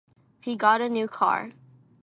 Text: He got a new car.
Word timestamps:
He 0.39 0.55
got 0.55 0.81
a 0.81 0.89
new 0.89 1.07
car. 1.07 1.51